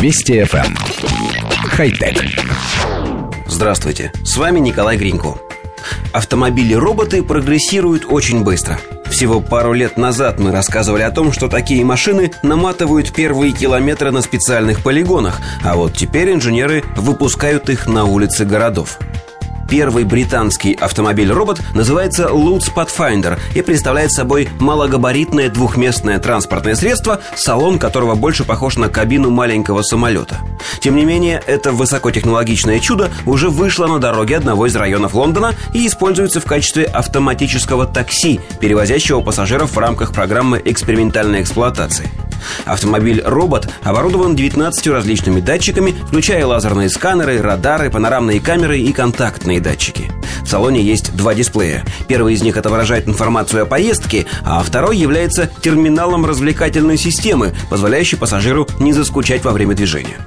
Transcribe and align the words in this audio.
Вести 0.00 0.38
FM. 0.38 0.64
Эм. 0.64 0.76
Хай-тек. 1.70 2.24
Здравствуйте, 3.48 4.12
с 4.22 4.36
вами 4.36 4.60
Николай 4.60 4.96
Гринько. 4.96 5.34
Автомобили-роботы 6.12 7.24
прогрессируют 7.24 8.04
очень 8.08 8.44
быстро. 8.44 8.78
Всего 9.10 9.40
пару 9.40 9.72
лет 9.72 9.96
назад 9.96 10.38
мы 10.38 10.52
рассказывали 10.52 11.02
о 11.02 11.10
том, 11.10 11.32
что 11.32 11.48
такие 11.48 11.84
машины 11.84 12.30
наматывают 12.44 13.12
первые 13.12 13.52
километры 13.52 14.12
на 14.12 14.22
специальных 14.22 14.84
полигонах, 14.84 15.40
а 15.64 15.74
вот 15.74 15.94
теперь 15.94 16.32
инженеры 16.32 16.84
выпускают 16.96 17.68
их 17.68 17.88
на 17.88 18.04
улицы 18.04 18.44
городов. 18.44 19.00
Первый 19.68 20.04
британский 20.04 20.72
автомобиль-робот 20.72 21.60
называется 21.74 22.28
Lutz 22.32 22.72
Pathfinder 22.74 23.38
и 23.54 23.60
представляет 23.60 24.10
собой 24.12 24.48
малогабаритное 24.58 25.50
двухместное 25.50 26.18
транспортное 26.18 26.74
средство, 26.74 27.20
салон 27.36 27.78
которого 27.78 28.14
больше 28.14 28.44
похож 28.44 28.76
на 28.78 28.88
кабину 28.88 29.30
маленького 29.30 29.82
самолета. 29.82 30.40
Тем 30.80 30.96
не 30.96 31.04
менее, 31.04 31.42
это 31.46 31.72
высокотехнологичное 31.72 32.80
чудо 32.80 33.10
уже 33.26 33.50
вышло 33.50 33.86
на 33.86 33.98
дороге 33.98 34.38
одного 34.38 34.66
из 34.66 34.74
районов 34.74 35.14
Лондона 35.14 35.54
и 35.74 35.86
используется 35.86 36.40
в 36.40 36.46
качестве 36.46 36.84
автоматического 36.84 37.86
такси, 37.86 38.40
перевозящего 38.60 39.20
пассажиров 39.20 39.72
в 39.72 39.78
рамках 39.78 40.12
программы 40.12 40.62
экспериментальной 40.64 41.42
эксплуатации. 41.42 42.10
Автомобиль-робот 42.64 43.68
оборудован 43.82 44.36
19 44.36 44.86
различными 44.88 45.40
датчиками, 45.40 45.94
включая 46.06 46.46
лазерные 46.46 46.88
сканеры, 46.88 47.40
радары, 47.40 47.90
панорамные 47.90 48.40
камеры 48.40 48.78
и 48.78 48.92
контактные 48.92 49.57
датчики. 49.60 50.10
В 50.42 50.48
салоне 50.48 50.82
есть 50.82 51.14
два 51.14 51.34
дисплея. 51.34 51.84
Первый 52.06 52.34
из 52.34 52.42
них 52.42 52.56
отображает 52.56 53.08
информацию 53.08 53.62
о 53.62 53.66
поездке, 53.66 54.26
а 54.44 54.62
второй 54.62 54.96
является 54.96 55.50
терминалом 55.60 56.24
развлекательной 56.24 56.96
системы, 56.96 57.54
позволяющей 57.70 58.16
пассажиру 58.16 58.66
не 58.78 58.92
заскучать 58.92 59.44
во 59.44 59.52
время 59.52 59.74
движения. 59.74 60.18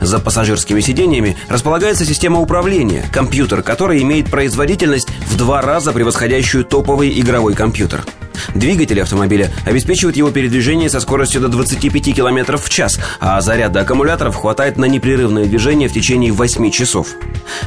За 0.00 0.18
пассажирскими 0.18 0.80
сиденьями 0.80 1.36
располагается 1.48 2.04
система 2.04 2.40
управления, 2.40 3.04
компьютер, 3.12 3.62
который 3.62 4.02
имеет 4.02 4.30
производительность 4.30 5.08
в 5.30 5.36
два 5.36 5.62
раза 5.62 5.92
превосходящую 5.92 6.64
топовый 6.64 7.18
игровой 7.18 7.54
компьютер– 7.54 8.04
Двигатели 8.54 9.00
автомобиля 9.00 9.50
обеспечивают 9.64 10.16
его 10.16 10.30
передвижение 10.30 10.90
со 10.90 11.00
скоростью 11.00 11.40
до 11.40 11.48
25 11.48 12.14
км 12.14 12.56
в 12.56 12.68
час, 12.70 12.98
а 13.20 13.40
заряда 13.40 13.80
аккумуляторов 13.80 14.36
хватает 14.36 14.76
на 14.76 14.86
непрерывное 14.86 15.44
движение 15.44 15.88
в 15.88 15.92
течение 15.92 16.32
8 16.32 16.70
часов. 16.70 17.08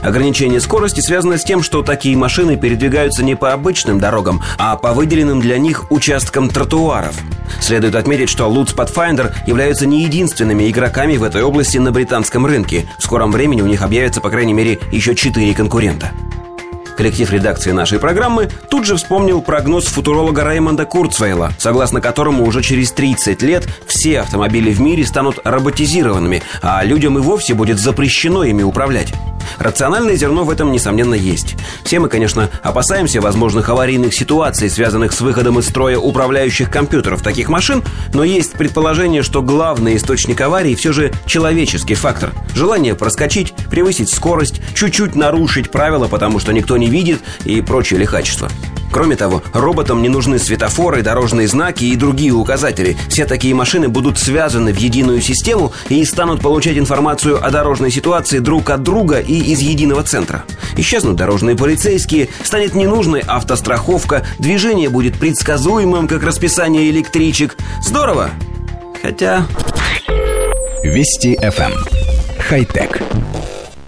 Ограничение 0.02 0.60
скорости 0.60 1.02
связано 1.02 1.38
с 1.38 1.44
тем, 1.44 1.64
что 1.64 1.84
такие 1.84 2.16
машины 2.18 2.58
передвигаются 2.58 3.24
не 3.24 3.36
по 3.36 3.54
обычным 3.54 4.00
дорогам, 4.00 4.42
а 4.58 4.76
по 4.78 4.94
выделенным 4.94 5.42
для 5.42 5.58
них 5.58 5.92
участкам 5.92 6.50
тротуаров. 6.50 7.16
Следует 7.60 7.96
отметить, 7.96 8.30
что 8.30 8.46
Lutz 8.46 8.76
Pathfinder 8.76 9.34
являются 9.46 9.86
не 9.86 10.04
единственными 10.04 10.70
игроками 10.70 11.18
в 11.18 11.24
этой 11.24 11.44
области 11.44 11.78
на 11.78 11.92
британском 11.92 12.46
рынке. 12.46 12.90
В 12.98 13.04
скором 13.04 13.32
времени 13.32 13.62
у 13.62 13.68
них 13.68 13.82
объявятся, 13.82 14.22
по 14.22 14.30
крайней 14.30 14.54
мере, 14.54 14.80
еще 14.92 15.16
четыре 15.16 15.54
конкурента. 15.54 16.12
Коллектив 17.02 17.34
редакции 17.34 17.72
нашей 17.72 17.98
программы 17.98 18.48
тут 18.70 18.86
же 18.86 18.96
вспомнил 18.96 19.42
прогноз 19.42 19.86
футуролога 19.86 20.44
Реймонда 20.44 20.86
Курцвейла, 20.86 21.52
согласно 21.58 22.00
которому 22.00 22.46
уже 22.46 22.62
через 22.62 22.92
30 22.92 23.42
лет 23.42 23.68
все 23.88 24.20
автомобили 24.20 24.72
в 24.72 24.80
мире 24.80 25.04
станут 25.04 25.40
роботизированными, 25.44 26.44
а 26.62 26.84
людям 26.84 27.18
и 27.18 27.22
вовсе 27.22 27.56
будет 27.56 27.80
запрещено 27.80 28.44
ими 28.44 28.62
управлять. 28.62 29.12
Рациональное 29.60 30.16
зерно 30.16 30.44
в 30.44 30.50
этом, 30.50 30.72
несомненно, 30.72 31.16
есть. 31.16 31.56
Все 31.84 32.00
мы, 32.00 32.10
конечно, 32.10 32.50
опасаемся 32.64 33.22
возможных 33.22 33.70
аварийных 33.70 34.14
ситуаций, 34.14 34.70
связанных 34.70 35.12
с 35.12 35.22
выходом 35.22 35.60
из 35.60 35.68
строя 35.68 35.98
управляющих 35.98 36.70
компьютеров 36.70 37.22
таких 37.22 37.50
машин, 37.50 37.84
но 38.14 38.24
есть 38.24 38.54
предположение, 38.54 39.24
что 39.24 39.42
главный 39.42 39.98
источник 39.98 40.40
аварий 40.42 40.76
все 40.76 40.92
же 40.94 41.12
человеческий 41.26 41.96
фактор. 41.96 42.32
Желание 42.54 42.96
проскочить, 42.96 43.54
превысить 43.70 44.14
скорость, 44.14 44.62
чуть-чуть 44.74 45.16
нарушить 45.16 45.72
правила, 45.72 46.08
потому 46.08 46.40
что 46.40 46.54
никто 46.54 46.78
не 46.78 46.88
видит 46.88 47.20
и 47.46 47.62
прочее 47.62 48.00
лихачество. 48.00 48.50
Кроме 48.92 49.16
того, 49.16 49.42
роботам 49.54 50.02
не 50.02 50.10
нужны 50.10 50.38
светофоры, 50.38 51.02
дорожные 51.02 51.48
знаки 51.48 51.86
и 51.86 51.96
другие 51.96 52.34
указатели. 52.34 52.98
Все 53.08 53.26
такие 53.26 53.56
машины 53.56 53.88
будут 53.88 54.20
связаны 54.20 54.74
в 54.74 54.78
единую 54.78 55.22
систему 55.22 55.72
и 55.90 56.04
станут 56.06 56.42
получать 56.42 56.78
информацию 56.78 57.44
о 57.44 57.50
дорожной 57.50 57.90
ситуации 57.90 58.40
друг 58.40 58.70
от 58.70 58.84
друга 58.84 59.20
и 59.20 59.40
из 59.40 59.60
единого 59.60 60.04
центра. 60.04 60.44
Исчезнут 60.76 61.16
дорожные 61.16 61.56
полицейские, 61.56 62.30
станет 62.44 62.76
ненужной 62.76 63.22
автостраховка, 63.26 64.26
движение 64.40 64.90
будет 64.90 65.18
предсказуемым, 65.18 66.08
как 66.08 66.24
расписание 66.24 66.90
электричек. 66.90 67.58
Здорово! 67.82 68.32
Хотя... 69.02 69.46
Вести 70.84 71.36
FM. 71.36 71.72
Эм. 71.72 71.74
Хай-тек. 72.40 73.02